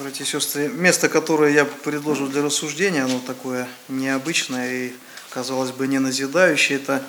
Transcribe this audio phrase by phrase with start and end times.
[0.00, 4.92] Братья и сестры, место, которое я предложил для рассуждения, оно такое необычное и,
[5.28, 6.78] казалось бы, не назидающее.
[6.78, 7.02] Это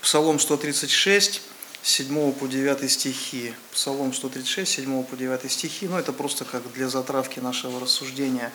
[0.00, 1.40] Псалом 136,
[1.84, 3.54] 7 по 9 стихи.
[3.70, 5.86] Псалом 136, 7 по 9 стихи.
[5.86, 8.50] Ну, это просто как для затравки нашего рассуждения.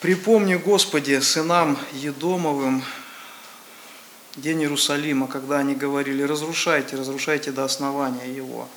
[0.00, 2.84] «Припомни, Господи, сынам Едомовым,
[4.36, 8.68] день Иерусалима, когда они говорили, разрушайте, разрушайте до основания его»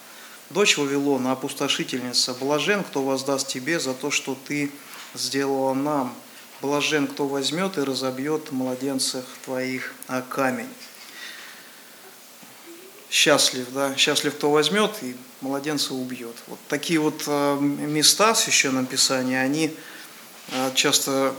[0.54, 4.72] Дочь Вавилона, опустошительница, блажен, кто воздаст тебе за то, что ты
[5.16, 6.14] сделала нам.
[6.62, 10.70] Блажен, кто возьмет и разобьет младенцев твоих о камень.
[13.10, 16.36] Счастлив, да, счастлив, кто возьмет и младенца убьет.
[16.46, 19.76] Вот такие вот э, места в Священном Писании, они
[20.52, 21.34] э, часто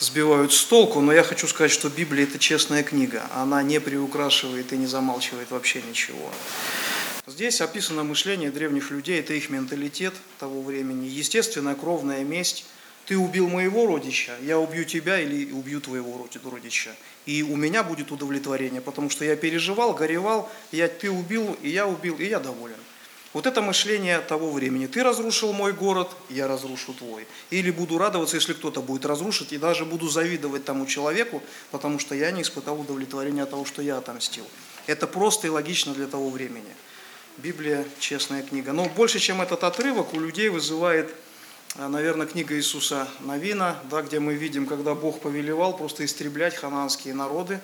[0.00, 3.22] сбивают с толку, но я хочу сказать, что Библия– это честная книга.
[3.34, 6.30] Она не приукрашивает и не замалчивает вообще ничего.
[7.30, 11.06] Здесь описано мышление древних людей, это их менталитет того времени.
[11.06, 12.66] Естественная кровная месть.
[13.06, 16.90] Ты убил моего родича, я убью тебя или убью твоего родича.
[17.26, 21.86] И у меня будет удовлетворение, потому что я переживал, горевал, я, ты убил, и я
[21.86, 22.76] убил, и я доволен.
[23.32, 24.88] Вот это мышление того времени.
[24.88, 27.28] Ты разрушил мой город, я разрушу твой.
[27.50, 32.16] Или буду радоваться, если кто-то будет разрушить, и даже буду завидовать тому человеку, потому что
[32.16, 34.46] я не испытал удовлетворения от того, что я отомстил.
[34.88, 36.74] Это просто и логично для того времени.
[37.38, 38.72] Библия– честная книга.
[38.72, 41.14] Но больше, чем этот отрывок, у людей вызывает,
[41.76, 47.14] а, наверное, книга Иисуса Новина, да, где мы видим, когда Бог повелевал просто истреблять хананские
[47.14, 47.60] народы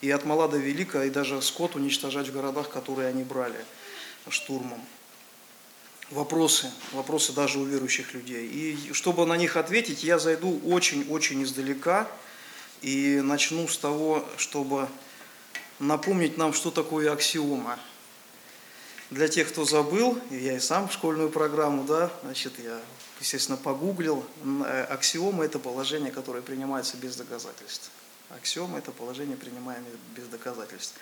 [0.00, 3.64] и от мала до велика, и даже скот уничтожать в городах, которые они брали
[4.30, 4.80] штурмом.
[6.10, 8.46] Вопросы, вопросы даже у верующих людей.
[8.46, 12.08] И чтобы на них ответить, я зайду очень-очень издалека
[12.80, 14.88] и начну с того, чтобы
[15.78, 17.78] напомнить нам, что такое аксиома.
[19.10, 22.78] Для тех, кто забыл, я и сам школьную программу, да, значит, я,
[23.20, 24.22] естественно, погуглил.
[24.66, 27.90] Э, аксиома– это положение, которое принимается без доказательств.
[28.28, 30.94] Аксиома– это положение, принимаемое без доказательств.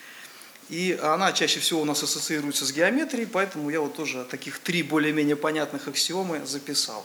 [0.69, 4.85] И она чаще всего у нас ассоциируется с геометрией, поэтому я вот тоже таких три
[4.85, 7.05] более-менее понятных аксиомы записал.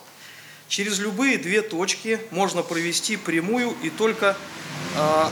[0.67, 4.38] Через любые две точки можно провести прямую и только
[4.95, 5.25] э,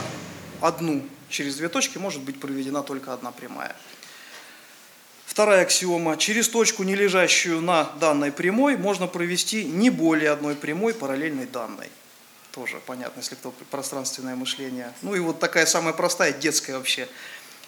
[0.60, 1.06] одну.
[1.28, 3.76] Через две точки может быть проведена только одна прямая.
[5.40, 6.18] Вторая аксиома.
[6.18, 11.88] Через точку, не лежащую на данной прямой, можно провести не более одной прямой параллельной данной.
[12.52, 14.92] Тоже понятно, если кто пространственное мышление.
[15.00, 17.08] Ну и вот такая самая простая, детская вообще.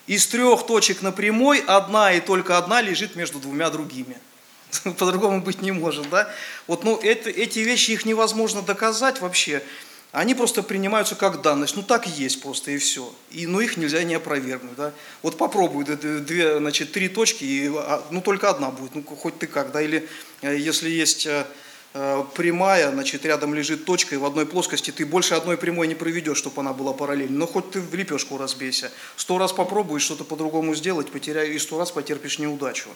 [0.07, 4.19] Из трех точек на прямой одна и только одна лежит между двумя другими.
[4.99, 6.31] По-другому быть не может, да?
[6.67, 9.63] Вот, ну, это, эти вещи, их невозможно доказать вообще
[10.13, 11.75] они просто принимаются как данность.
[11.75, 13.13] Ну так есть просто и все.
[13.31, 14.77] И, ну их нельзя не опровергнуть.
[14.77, 14.93] Да?
[15.23, 19.47] Вот попробуй две, значит, три точки, и, а, ну только одна будет, ну хоть ты
[19.47, 19.73] как.
[19.73, 19.81] Да?
[19.81, 20.07] Или
[20.43, 21.47] э, если есть э,
[21.95, 25.95] э, прямая, значит, рядом лежит точка, и в одной плоскости ты больше одной прямой не
[25.95, 27.39] проведешь, чтобы она была параллельной.
[27.39, 28.93] Но хоть ты в лепешку разбейся.
[29.17, 32.91] Сто раз попробуешь что-то по-другому сделать, потеряю, и сто раз потерпишь неудачу.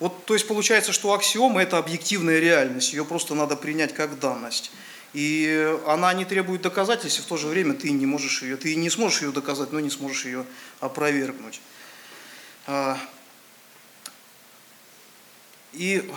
[0.00, 4.72] Вот, то есть получается, что аксиома– это объективная реальность, ее просто надо принять как данность.
[5.12, 8.74] И она не требует доказательств, и в то же время ты не можешь ее, ты
[8.76, 10.46] не сможешь ее доказать, но не сможешь ее
[10.78, 11.60] опровергнуть.
[12.66, 12.96] А,
[15.72, 16.08] и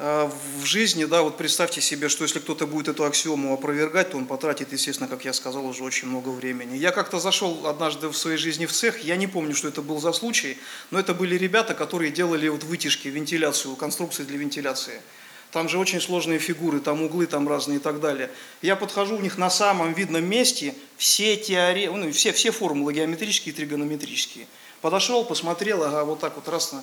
[0.00, 0.30] а,
[0.60, 4.26] в жизни, да, вот представьте себе, что если кто-то будет эту аксиому опровергать, то он
[4.26, 6.76] потратит, естественно, как я сказал, уже очень много времени.
[6.76, 10.00] Я как-то зашел однажды в своей жизни в цех, я не помню, что это был
[10.00, 10.58] за случай,
[10.92, 15.00] но это были ребята, которые делали вот вытяжки, вентиляцию, конструкции для вентиляции.
[15.50, 18.30] Там же очень сложные фигуры, там углы там разные и так далее.
[18.60, 23.54] Я подхожу в них на самом видном месте, все теоремы, ну, все, все формулы геометрические
[23.54, 24.46] и тригонометрические.
[24.82, 26.74] Подошел, посмотрел, ага, вот так вот раз.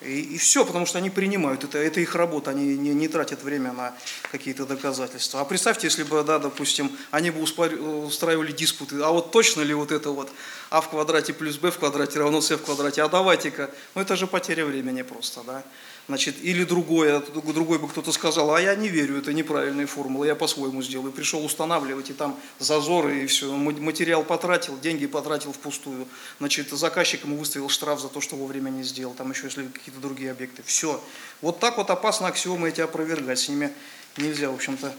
[0.00, 3.42] И, и все, потому что они принимают, это, это их работа, они не, не тратят
[3.42, 3.94] время на
[4.30, 5.40] какие-то доказательства.
[5.40, 9.90] А представьте, если бы, да, допустим, они бы устраивали диспуты, а вот точно ли вот
[9.90, 10.28] это вот
[10.70, 14.16] а в квадрате плюс b в квадрате равно c в квадрате, а давайте-ка, ну это
[14.16, 15.64] же потеря времени просто, да.
[16.08, 20.34] Значит, или другое, другой бы кто-то сказал, а я не верю, это неправильные формулы, я
[20.34, 21.12] по-своему сделаю.
[21.12, 23.54] Пришел устанавливать, и там зазоры, и все.
[23.54, 26.08] Материал потратил, деньги потратил впустую.
[26.38, 29.12] Значит, заказчик ему выставил штраф за то, что вовремя не сделал.
[29.12, 30.62] Там еще, если какие-то другие объекты.
[30.62, 30.98] Все.
[31.42, 33.38] Вот так вот опасно аксиомы эти опровергать.
[33.38, 33.70] С ними
[34.16, 34.94] нельзя, в общем-то,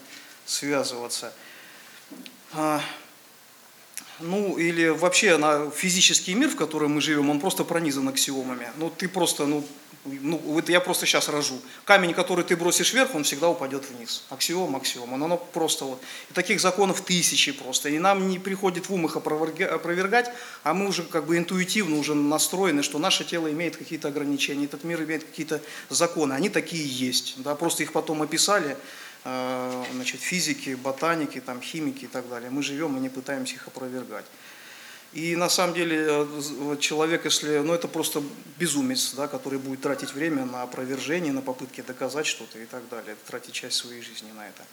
[0.45, 1.33] связываться.
[4.21, 8.69] Ну или вообще на физический мир, в котором мы живем, он просто пронизан аксиомами.
[8.75, 9.63] Ну ты просто, ну,
[10.03, 11.59] ну это я просто сейчас рожу.
[11.85, 14.23] Камень, который ты бросишь вверх, он всегда упадет вниз.
[14.29, 15.13] Аксиом, аксиом.
[15.13, 16.01] Оно, оно просто вот.
[16.29, 17.89] И таких законов тысячи просто.
[17.89, 20.31] И нам не приходит в ум их опровергать,
[20.63, 24.83] а мы уже как бы интуитивно уже настроены, что наше тело имеет какие-то ограничения, этот
[24.83, 26.33] мир имеет какие-то законы.
[26.33, 27.35] Они такие есть.
[27.37, 28.75] Да, просто их потом описали
[29.23, 32.49] значит, физики, ботаники, там, химики и так далее.
[32.49, 34.25] Мы живем и не пытаемся их опровергать.
[35.11, 38.21] И на самом деле э, человек, если, ну это просто
[38.59, 43.15] безумец, да, который будет тратить время на опровержение, на попытки доказать что-то и так далее,
[43.25, 44.63] тратить часть своей жизни на это.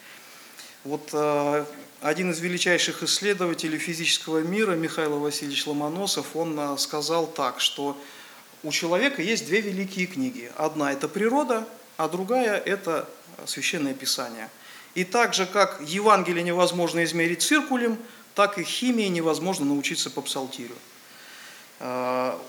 [0.84, 1.64] Вот э,
[2.02, 7.98] один из величайших исследователей физического мира, Михаил Васильевич Ломоносов, он сказал так, что
[8.62, 10.52] у человека есть две великие книги.
[10.56, 11.66] Одна– это природа,
[11.96, 13.08] а другая– это
[13.46, 14.50] Священное Писание.
[14.94, 17.98] И так же, как Евангелие невозможно измерить циркулем,
[18.34, 20.74] так и химии невозможно научиться по псалтирю.
[21.80, 22.40] А,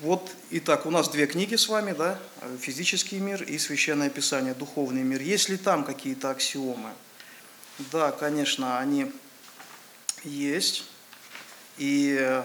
[0.00, 2.18] вот, итак, у нас две книги с вами, да,
[2.60, 5.20] физический мир и священное писание, духовный мир.
[5.20, 6.90] Есть ли там какие-то аксиомы?
[7.92, 9.10] Да, конечно, они
[10.22, 10.84] есть.
[11.76, 12.42] И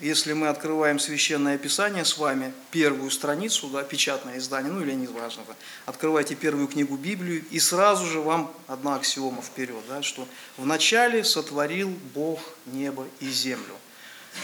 [0.00, 5.06] если мы открываем Священное Писание с вами, первую страницу, да, печатное издание, ну или не
[5.06, 5.54] важно, да,
[5.86, 11.90] открывайте первую книгу Библию, и сразу же вам одна аксиома вперед, да, что «вначале сотворил
[12.14, 13.74] Бог небо и землю».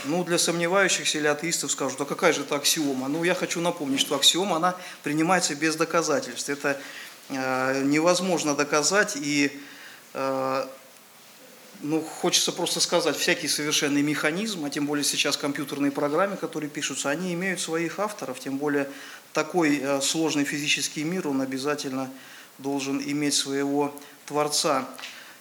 [0.04, 3.08] Ну, для сомневающихся или атеистов скажут, а какая же это аксиома?
[3.08, 6.48] Ну, я хочу напомнить, что аксиома, она принимается без доказательств.
[6.48, 6.80] Это
[7.28, 9.60] э, невозможно доказать, и
[10.14, 10.66] э,
[11.84, 17.10] ну, хочется просто сказать, всякий совершенный механизм, а тем более сейчас компьютерные программы, которые пишутся,
[17.10, 18.88] они имеют своих авторов, тем более
[19.34, 22.10] такой э, сложный физический мир, он обязательно
[22.56, 23.94] должен иметь своего
[24.24, 24.88] Творца.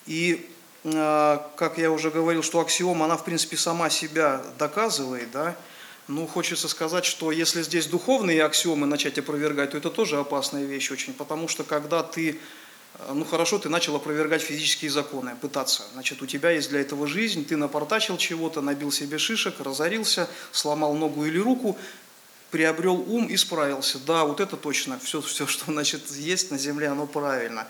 [0.05, 0.49] И,
[0.83, 5.55] э, как я уже говорил, что аксиома, она, в принципе, сама себя доказывает, да,
[6.09, 10.91] ну, хочется сказать, что если здесь духовные аксиомы начать опровергать, то это тоже опасная вещь
[10.91, 12.37] очень, потому что когда ты
[13.13, 15.83] ну хорошо, ты начал опровергать физические законы, пытаться.
[15.93, 20.93] Значит, у тебя есть для этого жизнь, ты напортачил чего-то, набил себе шишек, разорился, сломал
[20.93, 21.77] ногу или руку,
[22.51, 23.97] приобрел ум и справился.
[24.05, 27.67] Да, вот это точно, все, все что значит, есть на земле, оно правильно.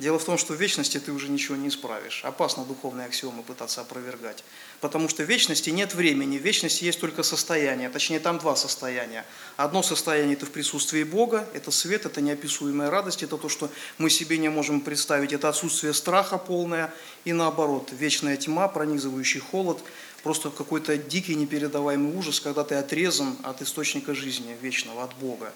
[0.00, 2.24] Дело в том, что в вечности ты уже ничего не исправишь.
[2.24, 4.42] Опасно духовные аксиомы пытаться опровергать.
[4.80, 7.88] Потому что в вечности нет времени, в вечности есть только состояние.
[7.90, 9.24] Точнее, там два состояния.
[9.56, 14.10] Одно состояние– это в присутствии Бога, это свет, это неописуемая радость, это то, что мы
[14.10, 16.92] себе не можем представить, это отсутствие страха полное.
[17.24, 19.78] И наоборот, вечная тьма, пронизывающий холод,
[20.24, 25.52] просто какой-то дикий непередаваемый ужас, когда ты отрезан от источника жизни вечного, от Бога.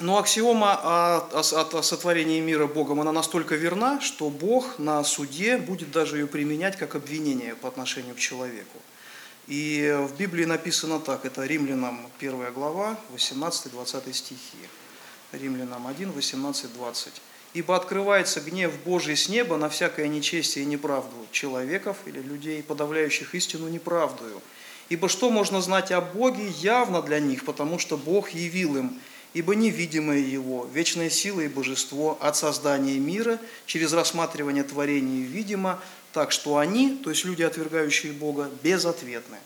[0.00, 5.56] Но аксиома о, о, о сотворении мира Богом, она настолько верна, что Бог на суде
[5.56, 8.78] будет даже ее применять как обвинение по отношению к человеку.
[9.46, 14.58] И в Библии написано так, это Римлянам 1 глава, 18-20 стихи.
[15.32, 17.12] Римлянам 1, 18, 20.
[17.54, 23.34] «Ибо открывается гнев Божий с неба на всякое нечестие и неправду человеков или людей, подавляющих
[23.34, 24.42] истину неправдою.
[24.90, 29.00] Ибо что можно знать о Боге явно для них, потому что Бог явил им,
[29.36, 35.78] ибо невидимое Его, вечная сила и божество от создания мира через рассматривание творения видимо,
[36.14, 39.36] так что они, то есть люди, отвергающие Бога, безответны.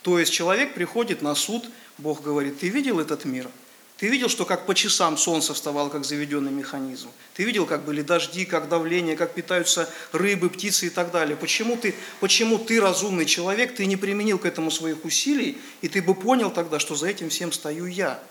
[0.00, 1.68] То есть человек приходит на суд,
[1.98, 3.50] Бог говорит, ты видел этот мир?
[3.98, 7.10] Ты видел, что как по часам солнце вставало, как заведенный механизм?
[7.34, 11.36] Ты видел, как были дожди, как давление, как питаются рыбы, птицы и так далее?
[11.36, 16.00] Почему ты, почему ты разумный человек, ты не применил к этому своих усилий, и ты
[16.00, 18.22] бы понял тогда, что за этим всем стою я?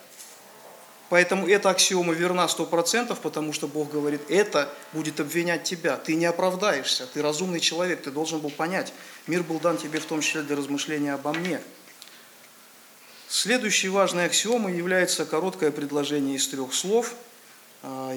[1.08, 5.96] Поэтому эта аксиома верна 100%, потому что Бог говорит, это будет обвинять тебя.
[5.96, 8.92] Ты не оправдаешься, ты разумный человек, ты должен был понять.
[9.26, 11.60] Мир был дан тебе в том числе для размышления обо мне.
[13.28, 17.14] Следующей важной аксиомой является короткое предложение из трех слов.
[17.82, 18.12] А,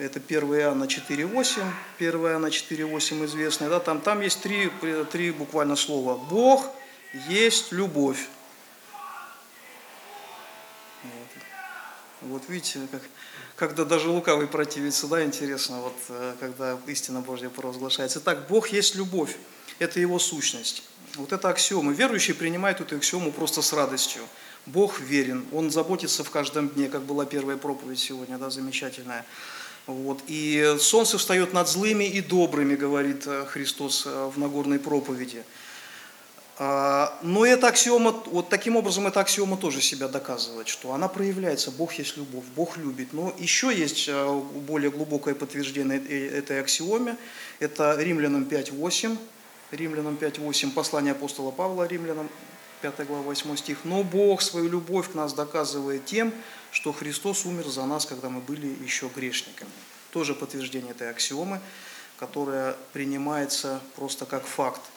[0.00, 1.62] это 1 Иоанна 4.8,
[1.98, 3.70] 1 Иоанна 4.8 известное.
[3.70, 4.70] Да, там, там есть три,
[5.10, 6.16] три буквально слова.
[6.16, 6.70] Бог
[7.28, 8.28] есть любовь.
[12.26, 13.02] Вот видите, как,
[13.56, 18.20] когда даже лукавый противится, да, интересно, вот э, когда истина Божья провозглашается.
[18.20, 19.36] Так, Бог есть любовь,
[19.78, 20.82] это Его сущность.
[21.16, 21.92] Вот это аксиома.
[21.92, 24.22] Верующий принимает эту аксиому просто с радостью.
[24.66, 29.24] Бог верен, Он заботится в каждом дне, как была первая проповедь сегодня, да, замечательная.
[29.86, 30.20] Вот.
[30.26, 35.44] И солнце встает над злыми и добрыми, говорит э, Христос э, в Нагорной проповеди.
[36.58, 41.70] А, но эта аксиома, вот таким образом эта аксиома тоже себя доказывает, что она проявляется,
[41.70, 43.12] Бог есть любовь, Бог любит.
[43.12, 45.98] Но еще есть а, более глубокое подтверждение
[46.28, 47.16] этой аксиоме,
[47.58, 49.18] это Римлянам 5.8,
[49.70, 52.30] Римлянам 5.8, послание апостола Павла Римлянам,
[52.80, 53.78] 5 глава 8 стих.
[53.84, 56.32] «Но Бог свою любовь к нас доказывает тем,
[56.70, 59.70] что Христос умер за нас, когда мы были еще грешниками».
[60.10, 61.60] Тоже подтверждение этой аксиомы,
[62.18, 64.80] которая принимается просто как факт–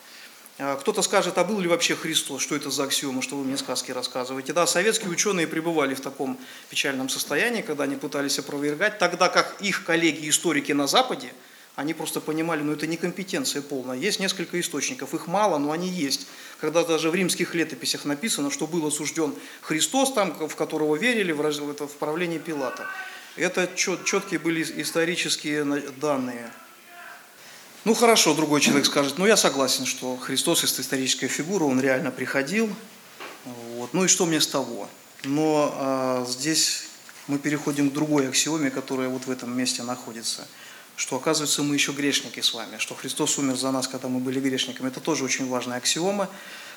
[0.80, 2.42] кто-то скажет, а был ли вообще Христос?
[2.42, 4.52] Что это за аксиома, что вы мне сказки рассказываете?
[4.52, 6.38] Да, советские ученые пребывали в таком
[6.68, 11.32] печальном состоянии, когда они пытались опровергать, тогда как их коллеги-историки на Западе,
[11.76, 13.96] они просто понимали, ну это не компетенция полная.
[13.96, 16.26] Есть несколько источников, их мало, но они есть.
[16.60, 21.70] Когда даже в римских летописях написано, что был осужден Христос, там, в которого верили, в,
[21.70, 22.86] это, в правлении Пилата.
[23.36, 25.64] Это четкие были исторические
[26.00, 26.50] данные.
[27.86, 32.10] Ну хорошо, другой человек скажет, ну я согласен, что Христос это историческая фигура, он реально
[32.10, 32.68] приходил,
[33.74, 34.86] вот, ну и что мне с того?
[35.24, 36.88] Но а, здесь
[37.26, 40.46] мы переходим к другой аксиоме, которая вот в этом месте находится,
[40.94, 44.40] что оказывается мы еще грешники с вами, что Христос умер за нас, когда мы были
[44.40, 44.88] грешниками.
[44.88, 46.28] Это тоже очень важная аксиома,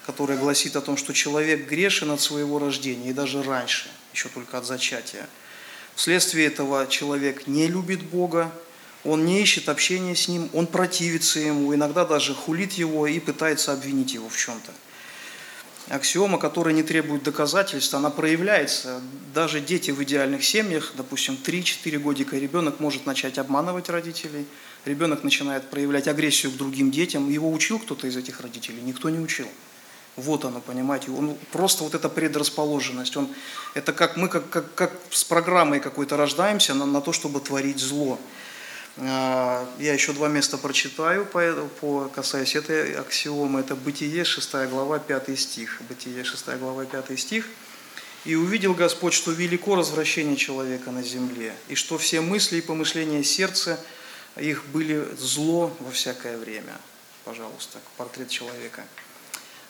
[0.05, 4.57] которая гласит о том, что человек грешен от своего рождения и даже раньше, еще только
[4.57, 5.27] от зачатия.
[5.95, 8.53] Вследствие этого человек не любит Бога,
[9.03, 13.73] он не ищет общения с ним, он противится ему, иногда даже хулит его и пытается
[13.73, 14.71] обвинить его в чем-то.
[15.89, 19.01] Аксиома, которая не требует доказательств, она проявляется.
[19.33, 24.45] Даже дети в идеальных семьях, допустим, 3-4 годика, ребенок может начать обманывать родителей,
[24.85, 27.29] ребенок начинает проявлять агрессию к другим детям.
[27.29, 28.81] Его учил кто-то из этих родителей?
[28.81, 29.47] Никто не учил.
[30.15, 33.27] Вот оно, понимаете, он просто вот эта предрасположенность, он,
[33.73, 37.79] это как мы как, как, как с программой какой-то рождаемся на, на то, чтобы творить
[37.79, 38.19] зло.
[38.97, 41.41] А, я еще два места прочитаю, по,
[41.81, 43.61] по, касаясь этой аксиомы.
[43.61, 45.81] Это Бытие, 6 глава, 5 стих.
[45.89, 47.47] Бытие, 6 глава, 5 стих.
[48.25, 53.21] «И увидел Господь, что велико развращение человека на земле, и что все мысли и помышления
[53.21, 53.77] сердца
[54.37, 56.73] их были зло во всякое время».
[57.25, 58.83] Пожалуйста, портрет человека.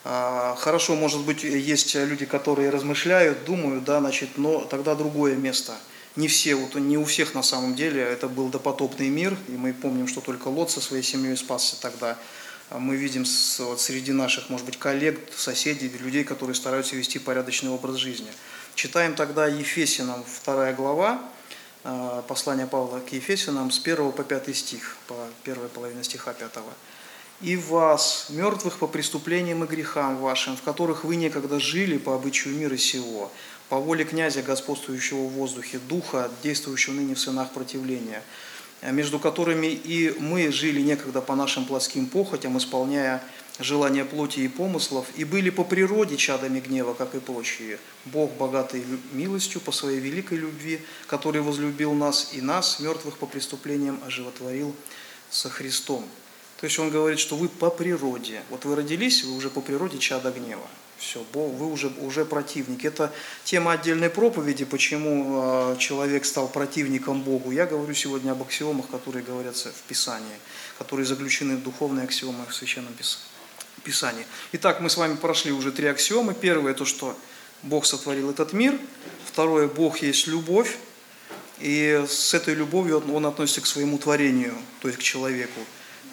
[0.04, 5.76] А, хорошо, может быть, есть люди, которые размышляют, думают, да, значит, но тогда другое место–
[6.16, 9.74] не все, вот не у всех на самом деле это был допотопный мир, и мы
[9.74, 12.18] помним, что только Лот со своей семьей спасся тогда.
[12.70, 13.26] А мы видим
[13.60, 18.32] вот, среди наших, может быть, коллег, соседей, людей, которые стараются вести порядочный образ жизни.
[18.76, 21.22] Читаем тогда Ефесинам 2 глава,
[21.84, 26.52] а, послание Павла к Ефесинам с 1 по 5 стих, по первой половине стиха 5
[27.42, 32.56] и вас, мертвых по преступлениям и грехам вашим, в которых вы некогда жили по обычаю
[32.56, 33.32] мира сего,
[33.70, 38.22] по воле князя, господствующего в воздухе, духа, действующего ныне в сынах противления,
[38.82, 43.22] между которыми и мы жили некогда по нашим плотским похотям, исполняя
[43.60, 47.78] желания плоти и помыслов, и были по природе чадами гнева, как и прочие.
[48.06, 54.00] Бог, богатый милостью по своей великой любви, который возлюбил нас и нас, мертвых по преступлениям,
[54.06, 54.76] оживотворил
[55.30, 56.08] со Христом.
[56.64, 59.98] То есть он говорит, что вы по природе, вот вы родились, вы уже по природе
[59.98, 60.66] чада гнева.
[60.98, 62.86] Все, вы уже, уже противник.
[62.86, 63.12] Это
[63.44, 67.52] тема отдельной проповеди, почему а, человек стал противником Богу.
[67.52, 70.38] Я говорю сегодня об аксиомах, которые говорятся в Писании,
[70.78, 72.94] которые заключены в духовные аксиомы в Священном
[73.84, 74.26] Писании.
[74.54, 76.34] Итак, мы с вами прошли уже три аксиомы.
[76.34, 77.20] Первое– то, что
[77.64, 78.80] Бог сотворил этот мир.
[79.26, 80.78] Второе– Бог есть любовь.
[81.60, 85.60] И с этой любовью он относится к своему творению, то есть к человеку.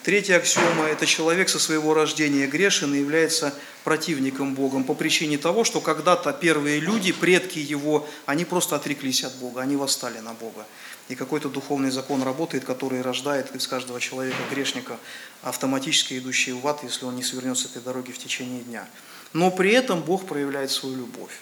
[0.02, 3.52] Третья аксиома– это человек со своего рождения грешен и является
[3.84, 9.34] противником Богом по причине того, что когда-то первые люди, предки его, они просто отреклись от
[9.36, 10.66] Бога, они восстали на Бога.
[11.10, 14.98] И какой-то духовный закон работает, который рождает из каждого человека грешника,
[15.42, 18.88] автоматически идущий в ад, если он не свернет с этой дороги в течение дня.
[19.34, 21.40] Но при этом Бог проявляет свою любовь.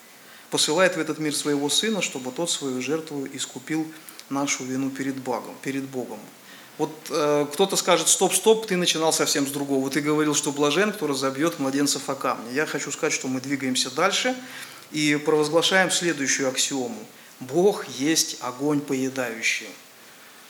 [0.51, 3.87] Посылает в этот мир своего Сына, чтобы тот свою жертву искупил
[4.31, 5.55] нашу вину перед Богом.
[5.63, 6.19] Перед Богом.
[6.79, 9.91] Вот э, кто-то скажет, стоп, стоп, ты начинал совсем с другого.
[9.91, 12.55] Ты говорил, что блажен, кто разобьет младенцев о камни.
[12.55, 14.37] Я хочу сказать, что мы двигаемся дальше
[14.93, 17.03] и провозглашаем следующую аксиому.
[17.41, 19.69] Бог есть огонь поедающий.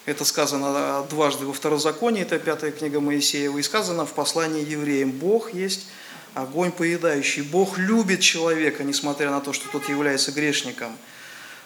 [0.05, 5.11] Это сказано дважды во Второзаконии, это пятая книга Моисеева, и сказано в послании евреям.
[5.11, 5.87] Бог есть
[6.35, 7.43] огонь поедающий.
[7.43, 10.93] Бог любит человека, несмотря на то, что тот является грешником–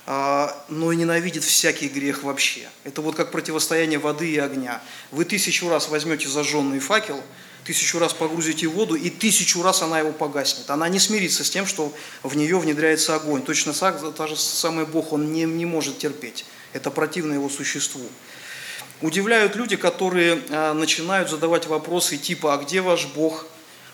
[0.06, 2.68] но и ненавидит всякий грех вообще.
[2.84, 4.82] Это вот как противостояние воды и огня.
[5.10, 7.22] Вы тысячу раз возьмете зажженный факел,
[7.64, 10.68] тысячу раз погрузите воду, и тысячу раз она его погаснет.
[10.70, 11.92] Она не смирится с тем, что
[12.24, 13.42] в нее внедряется огонь.
[13.42, 16.44] Точно так, та же самый Бог, он не, не может терпеть.
[16.72, 18.06] Это противно его существу.
[19.02, 23.46] Удивляют люди, которые а, начинают задавать вопросы типа, а где ваш Бог?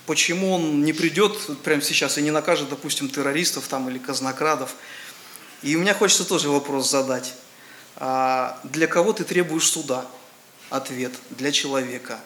[0.09, 4.75] почему он не придет прямо сейчас и не накажет, допустим, террористов там или казнокрадов.
[5.63, 7.35] И у меня хочется тоже вопрос задать.
[7.97, 10.07] А для кого ты требуешь суда?
[10.71, 12.21] Ответ– для человека.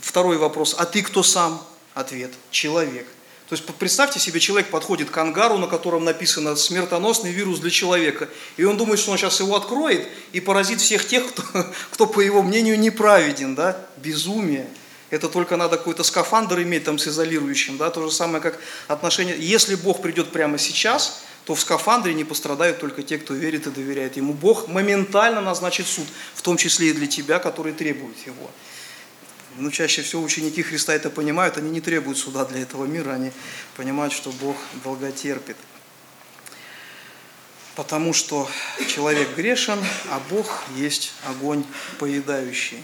[0.00, 1.64] Второй вопрос– а ты кто сам?
[1.94, 3.06] Ответ– человек.
[3.48, 8.28] То есть представьте себе, человек подходит к ангару, на котором написано «смертоносный вирус для человека»,
[8.56, 11.42] и он думает, что он сейчас его откроет и поразит всех тех, кто,
[11.90, 13.76] кто по его мнению, неправеден, да?
[13.96, 14.68] Безумие.
[15.10, 17.90] Это только надо какой-то скафандр иметь там с изолирующим, да?
[17.90, 19.36] То же самое, как отношение.
[19.36, 23.70] Если Бог придет прямо сейчас, то в скафандре не пострадают только те, кто верит и
[23.70, 24.34] доверяет Ему.
[24.34, 28.50] Бог моментально назначит суд, в том числе и для тебя, который требует его
[29.56, 33.32] ну, чаще всего ученики Христа это понимают, они не требуют суда для этого мира, они
[33.76, 35.56] понимают, что Бог долготерпит.
[37.76, 38.48] Потому что
[38.88, 39.78] человек грешен,
[40.10, 41.64] а Бог есть огонь
[41.98, 42.82] поедающий.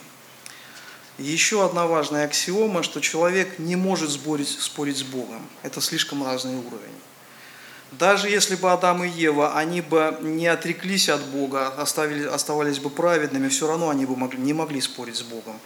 [1.19, 5.47] еще одна важная аксиома, что человек не может спорить, спорить с Богом.
[5.63, 6.95] Это слишком разный уровень.
[7.93, 12.91] Даже если бы Адам и Ева, они бы не отреклись от Бога, оставили, оставались бы
[12.91, 15.59] праведными, все равно они бы могли, не могли спорить с Богом.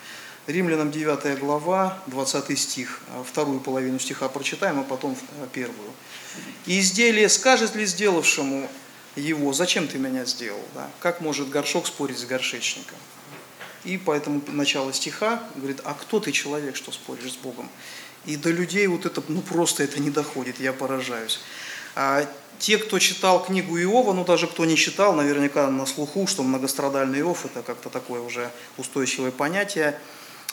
[0.46, 5.92] Римлянам 9 глава, 20 стих, а вторую половину стиха прочитаем, а потом а, первую.
[6.66, 8.68] «И изделие скажет ли сделавшему
[9.16, 10.62] его, зачем ты меня сделал?
[10.74, 10.88] Да?
[11.00, 12.98] Как может горшок спорить с горшечником?»
[13.84, 17.68] И поэтому начало стиха говорит, а кто ты человек, что споришь с Богом?
[18.26, 21.40] И до людей вот это, ну просто это не доходит, я поражаюсь.
[21.94, 22.26] А
[22.58, 27.20] те, кто читал книгу Иова, ну даже кто не читал, наверняка на слуху, что многострадальный
[27.20, 29.98] Иов, это как-то такое уже устойчивое понятие,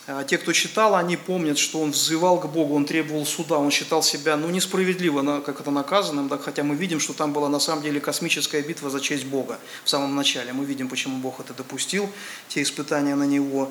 [0.10, 3.72] а те, кто читал, они помнят, что он взывал к Богу, он требовал суда, он
[3.72, 7.60] считал себя ну, несправедливо как это наказанным, да, хотя мы видим, что там была на
[7.60, 10.54] самом деле космическая битва за честь Бога в самом начале.
[10.54, 12.10] Мы видим, почему Бог это допустил,
[12.48, 13.70] те испытания на него.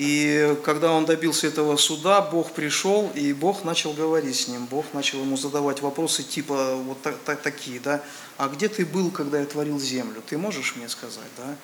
[0.00, 4.64] И когда он добился этого суда, Бог пришел, и Бог начал говорить с ним.
[4.64, 8.02] Бог начал ему задавать вопросы типа вот так, так, такие, да,
[8.38, 10.22] а где ты был, когда я творил землю?
[10.26, 11.54] Ты можешь мне сказать, да?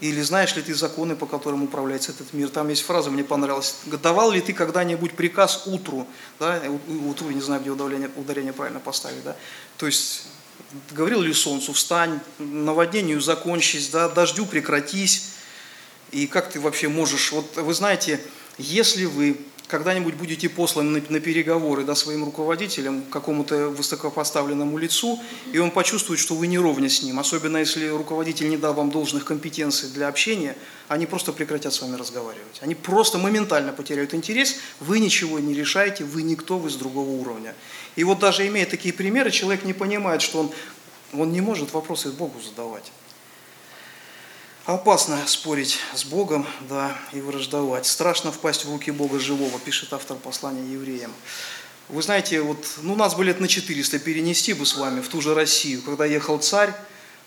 [0.00, 2.48] Или знаешь ли ты законы, по которым управляется этот мир?
[2.48, 3.76] Там есть фраза, мне понравилась.
[4.02, 6.06] Давал ли ты когда-нибудь приказ утру?
[6.40, 6.62] Да?
[7.06, 9.22] Утру, не знаю, где ударение, ударение правильно поставить.
[9.22, 9.36] Да?
[9.76, 10.28] То есть,
[10.92, 14.08] говорил ли солнцу, встань, наводнению закончись, да?
[14.08, 15.32] дождю прекратись.
[16.12, 17.32] И как ты вообще можешь...
[17.32, 18.20] Вот вы знаете,
[18.58, 19.36] если вы
[19.72, 25.18] когда-нибудь будете посланы на, на переговоры да, своим руководителем, какому-то высокопоставленному лицу,
[25.50, 28.90] и он почувствует, что вы не ровня с ним, особенно если руководитель не дал вам
[28.90, 30.56] должных компетенций для общения,
[30.88, 32.58] они просто прекратят с вами разговаривать.
[32.60, 37.54] Они просто моментально потеряют интерес, вы ничего не решаете, вы никто, вы с другого уровня.
[37.96, 40.50] И вот даже имея такие примеры, человек не понимает, что он,
[41.14, 42.92] он не может вопросы Богу задавать.
[44.64, 47.84] Опасно спорить с Богом, да, и враждовать.
[47.84, 51.12] Страшно впасть в руки Бога живого, пишет автор послания евреям.
[51.88, 55.20] Вы знаете, вот, ну, нас бы лет на 400 перенести бы с вами в ту
[55.20, 56.72] же Россию, когда ехал царь,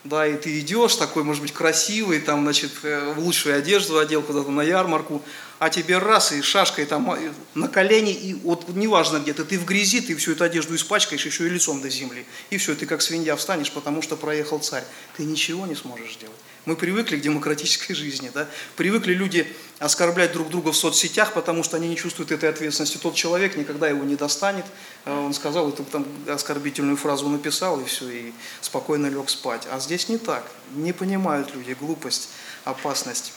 [0.04, 4.22] да, и ты идешь такой, может быть, красивый, там, значит, э, в лучшую одежду одел
[4.22, 5.22] куда-то на ярмарку,
[5.58, 9.58] а тебе раз и шашкой там э, на колени, и вот неважно где ты, ты
[9.58, 12.24] в грязи, ты всю эту одежду испачкаешь, еще и лицом до земли.
[12.48, 14.84] И все, ты как свинья встанешь, потому что проехал царь.
[15.18, 16.36] Ты ничего не сможешь сделать.
[16.66, 18.48] Мы привыкли к демократической жизни, да?
[18.74, 19.46] привыкли люди
[19.78, 22.98] оскорблять друг друга в соцсетях, потому что они не чувствуют этой ответственности.
[22.98, 24.64] Тот человек никогда его не достанет.
[25.04, 29.68] А он сказал, эту там оскорбительную фразу написал, и все, и спокойно лег спать.
[29.70, 30.44] А здесь не так.
[30.74, 32.30] Не понимают люди глупость,
[32.64, 33.32] опасность.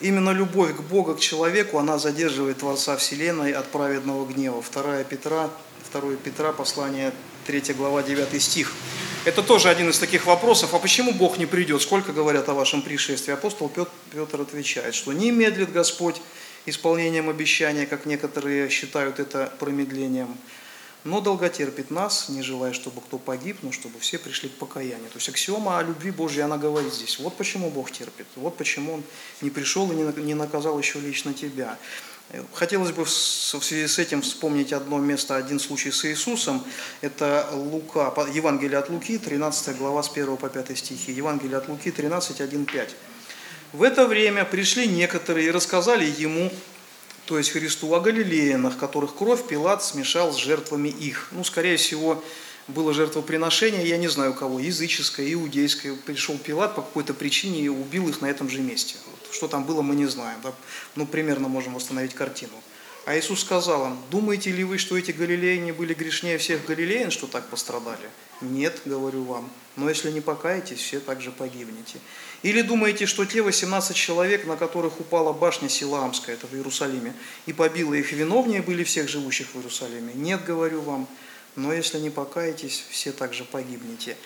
[0.00, 4.62] Именно любовь к Богу, к человеку, она задерживает Творца Вселенной от праведного гнева.
[4.72, 5.50] 2 Петра,
[5.92, 7.12] 2 Петра, послание
[7.46, 8.72] 3 глава, 9 стих.
[9.24, 11.80] Это тоже один из таких вопросов, а почему Бог не придет?
[11.80, 13.32] Сколько говорят о вашем пришествии?
[13.32, 16.20] Апостол Петр отвечает, что не медлит Господь
[16.66, 20.36] исполнением обещания, как некоторые считают это промедлением,
[21.04, 25.08] но долготерпит нас, не желая, чтобы кто погиб, но чтобы все пришли к покаянию.
[25.08, 27.20] То есть аксиома о любви Божьей, она говорит здесь.
[27.20, 29.04] Вот почему Бог терпит, вот почему Он
[29.40, 31.78] не пришел и не наказал еще лично тебя.
[32.54, 36.64] Хотелось бы в связи с этим вспомнить одно место, один случай с Иисусом.
[37.02, 41.12] Это Лука, Евангелие от Луки, 13 глава с 1 по 5 стихи.
[41.12, 42.94] Евангелие от Луки 13, 1, 5.
[43.74, 46.50] В это время пришли некоторые и рассказали ему,
[47.26, 51.28] то есть Христу, о галилеянах, которых кровь Пилат смешал с жертвами их.
[51.32, 52.24] Ну, скорее всего,
[52.66, 55.94] было жертвоприношение, я не знаю кого, языческое, иудейское.
[56.06, 58.96] Пришел Пилат по какой-то причине и убил их на этом же месте.
[59.32, 60.38] Что там было, мы не знаем.
[60.42, 60.52] Да?
[60.94, 62.52] Ну, примерно можем восстановить картину.
[63.04, 67.26] А Иисус сказал им, думаете ли вы, что эти галилеяне были грешнее всех галилеян, что
[67.26, 68.08] так пострадали?
[68.40, 71.98] Нет, говорю вам, но если не покаетесь, все также погибнете.
[72.42, 77.12] Или думаете, что те 18 человек, на которых упала башня Силаамская, это в Иерусалиме,
[77.46, 80.12] и побила их виновнее были всех живущих в Иерусалиме?
[80.14, 81.08] Нет, говорю вам,
[81.56, 84.16] но если не покаетесь, все также погибнете.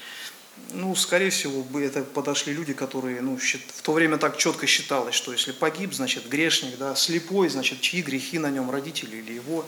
[0.72, 5.14] Ну, скорее всего, бы это подошли люди, которые, ну, в то время так четко считалось,
[5.14, 9.64] что если погиб, значит грешник, да, слепой, значит, чьи грехи на нем, родители или его.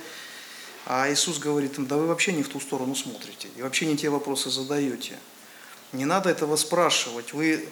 [0.87, 3.97] А Иисус говорит им, да вы вообще не в ту сторону смотрите, и вообще не
[3.97, 5.19] те вопросы задаете.
[5.93, 7.33] Не надо этого спрашивать.
[7.33, 7.67] Вы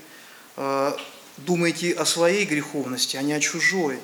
[0.57, 0.93] э,
[1.39, 3.99] думаете о своей греховности, а не о чужой.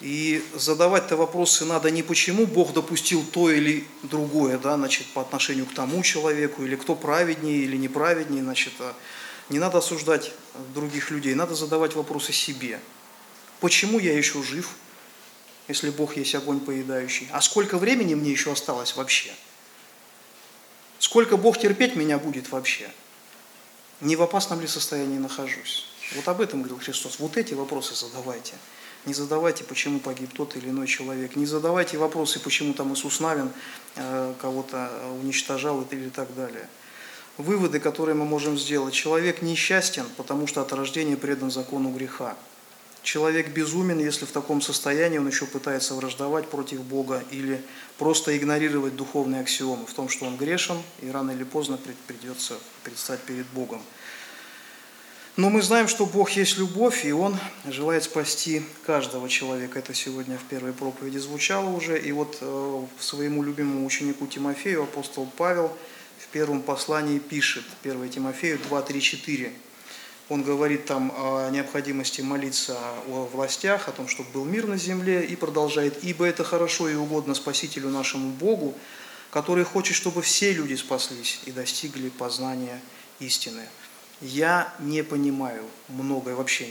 [0.00, 5.66] И задавать-то вопросы надо не почему Бог допустил то или другое, да, значит, по отношению
[5.66, 8.94] к тому человеку, или кто праведнее или неправеднее, значит, а
[9.48, 10.32] не надо осуждать
[10.72, 12.80] других людей, надо задавать вопросы себе.
[13.60, 14.70] Почему я еще жив,
[15.66, 17.28] если Бог есть огонь поедающий?
[17.32, 19.32] А сколько времени мне еще осталось вообще?
[21.00, 22.88] Сколько Бог терпеть меня будет вообще?
[24.00, 25.86] Не в опасном ли состоянии нахожусь?
[26.14, 27.18] Вот об этом говорил Христос.
[27.18, 28.54] Вот эти вопросы задавайте.
[29.08, 31.34] Не задавайте, почему погиб тот или иной человек.
[31.34, 33.50] Не задавайте вопросы, почему там Иисус Навин
[33.96, 34.90] э, кого-то
[35.22, 36.68] уничтожал или так далее.
[37.38, 38.92] Выводы, которые мы можем сделать.
[38.92, 42.36] Человек несчастен, потому что от рождения предан закону греха.
[43.02, 47.62] Человек безумен, если в таком состоянии он еще пытается враждовать против Бога или
[47.96, 53.20] просто игнорировать духовные аксиомы в том, что он грешен и рано или поздно придется предстать
[53.20, 53.80] перед Богом.
[55.38, 59.78] Но мы знаем, что Бог есть любовь, и Он желает спасти каждого человека.
[59.78, 61.96] Это сегодня в первой проповеди звучало уже.
[61.96, 65.72] И вот э, своему любимому ученику Тимофею апостол Павел
[66.18, 69.52] в первом послании пишет, 1 Тимофею 2, 3, 4.
[70.28, 75.24] Он говорит там о необходимости молиться о властях, о том, чтобы был мир на земле,
[75.24, 78.74] и продолжает, «Ибо это хорошо и угодно Спасителю нашему Богу,
[79.30, 82.80] который хочет, чтобы все люди спаслись и достигли познания
[83.20, 83.62] истины»
[84.20, 86.66] я не понимаю многое вообще.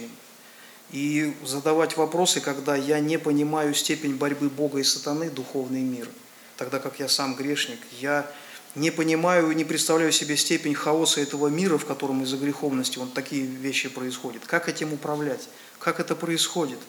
[0.92, 6.08] И задавать вопросы, когда я не понимаю степень борьбы Бога и сатаны, духовный мир,
[6.56, 8.30] тогда как я сам грешник, я
[8.76, 13.14] не понимаю и не представляю себе степень хаоса этого мира, в котором из-за греховности вот
[13.14, 14.46] такие вещи происходят.
[14.46, 15.50] Как этим управлять?
[15.80, 16.80] Как это происходит?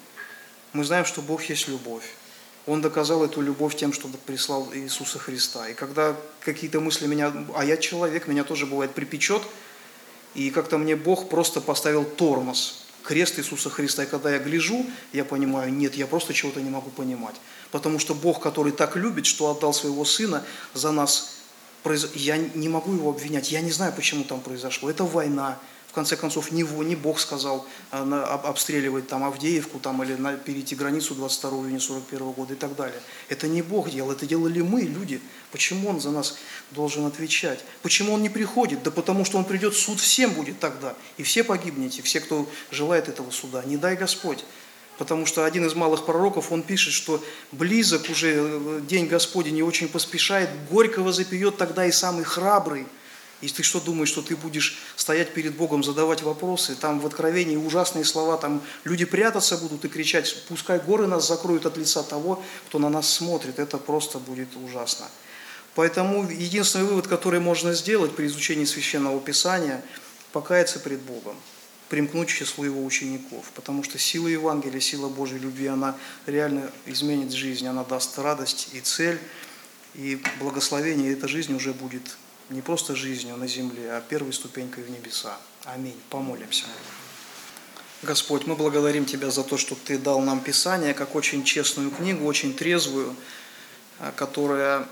[0.73, 2.05] Мы знаем, что Бог есть любовь.
[2.67, 5.69] Он доказал эту любовь тем, что прислал Иисуса Христа.
[5.71, 9.43] И когда какие-то мысли меня, а я человек, меня тоже бывает припечет–
[10.39, 14.05] и как-то мне Бог просто поставил тормоз, крест Иисуса Христа.
[14.05, 17.35] И когда я гляжу, я понимаю, нет, я просто чего-то не могу понимать.
[17.73, 21.41] Потому что Бог, который так любит, что отдал своего Сына за нас,
[22.15, 23.51] я не могу его обвинять.
[23.51, 24.89] Я не знаю, почему там произошло.
[24.89, 25.59] Это война,
[25.99, 31.17] конце концов, не, не Бог сказал а, обстреливать там Авдеевку там, или на, перейти границу
[31.17, 33.01] 22 июня 41 года и так далее.
[33.29, 35.21] Это не Бог делал, это делали мы, люди.
[35.51, 36.39] Почему Он за нас
[36.71, 37.65] должен отвечать?
[37.83, 38.85] Почему Он не приходит?
[38.85, 40.95] Да потому что Он придет, суд всем будет тогда.
[41.17, 43.65] И все погибнете, все, кто желает этого суда.
[43.65, 44.45] Не дай Господь.
[44.99, 49.65] Потому что один из малых пророков, он пишет, что близок уже э, день Господень не
[49.65, 52.87] очень поспешает, горького запьет тогда и самый храбрый–
[53.41, 57.57] если ты что думаешь, что ты будешь стоять перед Богом, задавать вопросы, там в Откровении
[57.57, 62.43] ужасные слова, там люди прятаться будут и кричать, пускай горы нас закроют от лица того,
[62.67, 65.07] кто на нас смотрит, это просто будет ужасно.
[65.77, 69.85] Поэтому единственный вывод, который можно сделать при изучении Священного Писания,
[70.33, 71.37] покаяться пред Богом,
[71.89, 75.97] примкнуть к числу Его учеников, потому что сила Евангелия, сила Божьей любви, она
[76.27, 79.21] реально изменит жизнь, она даст радость и цель,
[79.95, 82.17] и благословение, и эта жизнь уже будет
[82.51, 85.39] не просто жизнью на земле, а первой ступенькой в небеса.
[85.65, 85.97] Аминь.
[86.11, 86.65] Помолимся.
[88.03, 92.25] Господь, мы благодарим Тебя за то, что Ты дал нам Писание, как очень честную книгу,
[92.25, 93.15] очень трезвую,
[93.99, 94.87] а, которая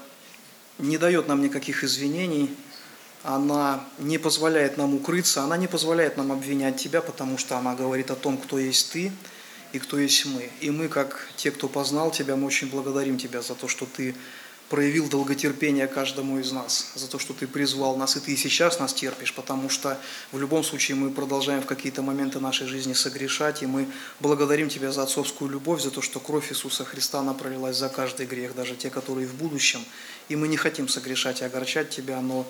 [0.78, 2.54] не дает нам никаких извинений,
[3.22, 8.10] она не позволяет нам укрыться, она не позволяет нам обвинять Тебя, потому что она говорит
[8.10, 9.12] о том, кто есть Ты
[9.72, 10.50] и кто есть мы.
[10.60, 14.14] И мы, как те, кто познал Тебя, мы очень благодарим Тебя за то, что Ты
[14.68, 18.80] проявил долготерпение каждому из нас, за то, что ты призвал нас, и ты и сейчас
[18.80, 19.98] нас терпишь, потому что
[20.32, 23.86] в любом случае мы продолжаем в какие-то моменты нашей жизни согрешать, и мы
[24.20, 27.36] благодарим Тебя за отцовскую любовь, за то, что кровь Иисуса Христа, она
[27.72, 29.84] за каждый грех, даже те, которые в будущем.
[30.28, 32.44] И мы не хотим согрешать и огорчать Тебя, но,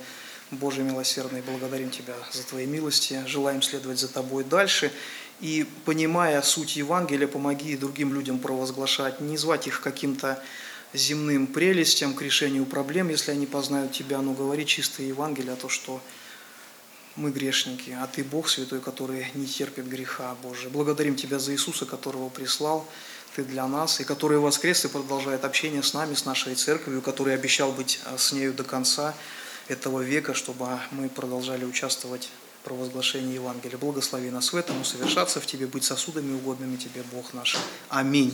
[0.51, 4.91] Боже милосердный, благодарим Тебя за Твои милости, желаем следовать за Тобой дальше,
[5.41, 10.43] и, понимая суть Евангелия, помоги другим людям провозглашать, не звать их каким-то
[10.97, 15.69] земным прелестям, к решению проблем, если они познают Тебя, но говори чистое Евангелие, а то,
[15.69, 16.01] что
[17.17, 20.69] мы грешники, а Ты Бог Святой, который не терпит греха, Боже.
[20.69, 22.87] Благодарим Тебя за Иисуса, которого прислал.
[23.35, 27.35] Ты для нас, и который воскрес и продолжает общение с нами, с нашей церковью, который
[27.35, 29.15] обещал быть а, с нею до конца
[29.69, 32.31] этого века, чтобы мы продолжали участвовать
[32.61, 33.77] в провозглашении Евангелия.
[33.77, 37.59] Благослови нас в этом, усовершаться в Тебе, быть сосудами угодными Тебе, Бог наш.
[37.89, 38.33] Аминь.